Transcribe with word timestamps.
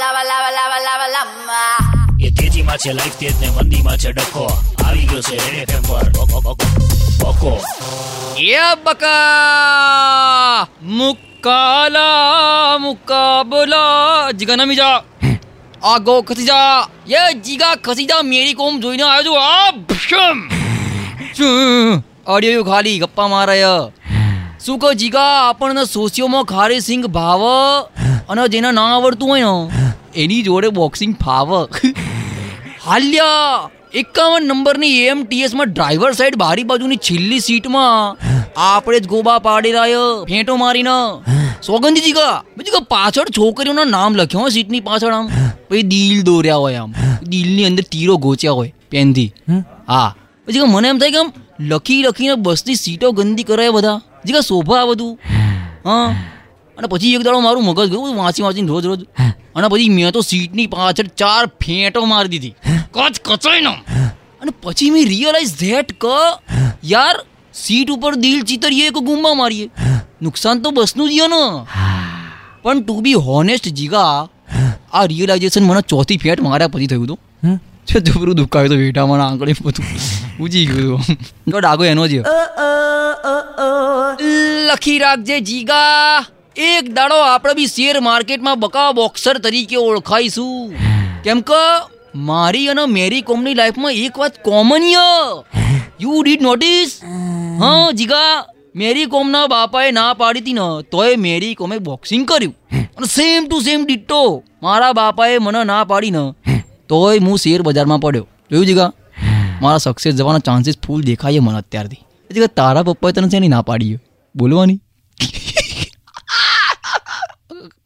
lava, 0.00 0.22
લાવા 0.24 0.50
લાવા 0.50 0.78
લાવા 0.78 1.06
lava. 1.06 1.90
એ 2.24 2.30
તેજીમાં 2.30 2.76
છે 2.76 2.92
લાઈફ 2.92 3.16
તેજ 3.16 3.40
ને 3.40 3.48
મંદીમાં 3.50 3.96
છે 3.96 4.12
ડખો. 4.12 4.44
આવી 4.86 5.00
ગયો 5.00 5.20
છે 5.20 5.36
રેડ 5.36 5.70
એફએમ 5.70 5.82
પર. 5.82 6.08
બકો, 6.08 6.40
બકો, 6.40 6.66
બકો 7.24 7.64
એ 8.38 8.56
બકા 8.84 10.66
મુકાલા 10.82 12.78
મુકાબલા. 12.78 14.30
જીગા 14.30 14.56
નમી 14.56 14.76
જા. 14.76 15.02
આગો 15.84 16.22
ખસી 16.22 16.44
જા. 16.44 16.86
યે 17.08 17.34
જીગા 17.34 17.74
ખસી 17.74 18.04
જા 18.04 18.22
મેરી 18.22 18.54
કોમ 18.54 18.80
જોઈને 18.80 19.02
આવ્યો 19.02 19.24
છું. 19.24 19.42
આ 19.42 19.70
ભશમ 19.70 20.48
શું? 21.36 22.04
અડિયો 22.26 22.64
ખાલી 22.64 22.98
ગપ્પા 22.98 23.28
મારે 23.28 23.62
શું 24.66 24.78
કહો 24.78 24.92
જીગા 24.92 25.48
આપણને 25.48 25.84
સોશિયોમાં 25.84 26.44
ખારી 26.44 26.80
સિંગ 26.80 27.06
ભાવ 27.06 27.40
અને 28.28 28.48
જેને 28.48 28.70
ના 28.70 28.96
આવડતું 28.96 29.28
હોય 29.28 29.40
ને 29.40 29.79
એની 30.16 30.42
જોડે 30.42 30.68
બોક્સિંગ 30.68 31.16
ફાવ 31.16 31.68
હાલ્યા! 32.86 33.70
એકાવન 33.94 34.42
નંબરની 34.42 34.98
એએમટીએસમાં 34.98 35.66
ડ્રાઈવર 35.72 36.12
સાઈડ 36.12 36.36
બારી 36.36 36.62
બાજુની 36.62 36.96
છેલ્લી 36.96 37.40
સીટમાં 37.40 38.18
આપણે 38.56 39.00
જ 39.00 39.06
ગોબા 39.06 39.38
પાડી 39.38 39.72
રહ્યો. 39.72 40.24
ફેંટો 40.24 40.56
મારીને. 40.56 40.90
સોગંદી 41.62 42.00
જીગા 42.00 42.44
બીજું 42.56 42.82
પાછળ 42.82 43.22
છોકરીઓના 43.22 43.84
નામ 43.84 44.14
લખ્યો 44.14 44.40
હોય 44.40 44.50
સીટની 44.50 44.80
પાછળ 44.80 45.12
આમ. 45.12 45.28
પછી 45.70 45.82
દિલ 45.82 46.22
દોર્યા 46.22 46.56
હોય 46.56 46.74
આમ. 46.74 46.94
દિલની 47.22 47.64
અંદર 47.64 47.82
તીરો 47.82 48.16
ગોચ્યા 48.16 48.52
હોય 48.52 48.74
પેનથી. 48.90 49.32
હા. 49.88 50.14
પછી 50.46 50.60
મને 50.60 50.88
એમ 50.88 50.98
થાય 50.98 51.10
કે 51.10 51.16
આમ 51.16 51.32
લખી 51.60 52.02
લખીને 52.02 52.34
બસની 52.34 52.74
સીટો 52.74 53.12
ગંદી 53.12 53.42
કરાય 53.42 53.70
બધા. 53.70 54.00
જીગા 54.26 54.40
શોભા 54.40 54.84
બધું. 54.84 55.18
હા. 55.84 56.14
અને 56.78 56.86
પછી 56.86 57.14
એક 57.14 57.22
દાડો 57.22 57.40
મારું 57.40 57.64
મગજ 57.64 57.90
ગયું 57.90 58.16
વાંચી 58.16 58.42
વાંચીને 58.42 58.68
રોજ 58.68 58.86
રોજ. 58.86 59.00
અને 59.54 59.68
પછી 59.68 59.88
મેં 59.88 60.10
તો 60.12 60.20
સીટની 60.20 60.66
પાછળ 60.66 61.06
ચાર 61.16 61.46
ફેંટો 61.46 62.04
મારી 62.04 62.28
દીધી. 62.28 62.54
કચ 62.92 63.20
કચાઈ 63.24 63.60
નો 63.60 63.70
અને 64.40 64.50
પછી 64.62 64.90
મેં 64.90 65.08
રિયલાઇઝ 65.08 65.54
ધેટ 65.58 65.92
ક 65.92 66.04
યાર 66.84 67.16
સીટ 67.54 67.90
ઉપર 67.90 68.14
દિલ 68.14 68.42
ચિતરીએ 68.42 68.90
કે 68.90 69.00
ગુમ્બા 69.00 69.34
મારીએ? 69.34 69.70
નુકસાન 70.22 70.62
તો 70.62 70.70
બસનું 70.70 71.08
જ 71.08 71.28
ને. 71.28 71.42
પણ 72.62 72.82
ટુ 72.82 73.00
બી 73.00 73.14
હોનેસ્ટ 73.14 73.68
જીગા 73.68 74.28
આ 74.92 75.04
રિયલાઇઝેશન 75.06 75.64
મને 75.64 75.80
ચોથી 75.80 76.16
ફેટ 76.16 76.40
માર્યા 76.40 76.68
પછી 76.68 76.86
થયું 76.86 77.04
હતું 77.04 77.58
છે 77.86 78.00
જબરું 78.00 78.36
દુખાયું 78.36 78.92
તો 78.92 79.06
મને 79.06 79.22
આંગળી 79.22 79.54
બધું 79.62 79.86
ઉજી 80.40 80.66
ગયું 80.66 81.00
તો. 81.50 81.60
ડાગો 81.60 81.84
એનો 81.84 82.06
જ 82.06 82.22
લખી 84.66 84.98
રાખજે 84.98 85.40
જીગા. 85.40 86.24
એક 86.60 86.88
દાડો 86.94 87.16
આપણે 87.16 87.52
બી 87.54 87.66
શેર 87.66 88.00
માર્કેટમાં 88.00 88.60
બકા 88.60 88.92
બોક્સર 88.92 89.38
તરીકે 89.38 89.76
ઓળખાઈશું. 89.76 90.72
કેમ 91.22 91.40
કે 91.40 91.60
મારી 92.14 92.68
અને 92.68 92.82
મેરી 92.86 93.20
કોમની 93.20 93.54
લાઈફમાં 93.54 93.92
એક 93.92 94.18
વાત 94.18 94.34
કોમન 94.44 94.82
યુ. 94.82 96.22
ડીડ 96.22 96.42
નોટિસ 96.42 96.98
હા, 97.60 97.90
જીગા, 97.92 98.32
મેરી 98.74 99.06
કોમના 99.06 99.46
બાપાએ 99.46 99.90
ના 99.90 100.12
પાડી 100.14 100.40
હતી 100.40 100.52
ને, 100.52 100.66
તોય 100.92 101.16
મેરી 101.16 101.54
કોમે 101.54 101.78
બોક્સિંગ 101.78 102.28
કર્યું. 102.28 102.54
અને 102.72 103.06
સેમ 103.06 103.48
ટુ 103.48 103.60
સેમ 103.60 103.84
ડિટ્ટો 103.84 104.20
મારા 104.62 104.92
બાપાએ 104.92 105.38
મને 105.38 105.64
ના 105.64 105.80
પાડી 105.84 106.10
ને, 106.10 106.24
તોય 106.88 107.18
હું 107.18 107.38
શેર 107.38 107.62
બજારમાં 107.62 108.00
પડ્યો. 108.00 108.28
જોયું 108.50 108.66
જીગા? 108.66 108.92
મારા 109.62 109.78
સક્સેસ 109.78 110.14
જવાના 110.14 110.38
ચાન્સીસ 110.38 110.78
ફૂલ 110.86 111.02
દેખાય 111.02 111.38
મને 111.38 111.58
અત્યારથી. 111.58 112.04
જીગા, 112.30 112.46
તારા 112.46 112.82
પપ્પાએ 112.82 113.12
તને 113.12 113.28
છે 113.28 113.48
ના 113.48 113.62
પાડી 113.62 113.98
બોલવાની. 114.36 114.78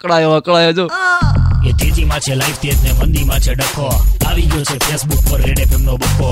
અકળાયો 0.04 0.34
અકળાયો 0.34 0.72
જો. 0.72 0.88
એ 1.64 1.72
તેજીમાં 1.72 2.20
છે 2.20 2.34
લાઈફ 2.36 2.58
તેજ 2.58 2.76
ને 2.82 2.92
મંદીમાં 2.92 3.40
છે 3.40 3.54
ડખો. 3.54 3.88
આવી 4.26 4.46
ગયો 4.46 4.64
છે 4.64 4.76
ફેસબુક 4.78 5.20
પર 5.24 5.40
રેડ 5.40 5.58
એફએમ 5.58 5.82
નો 5.82 5.96
બખો 5.96 6.30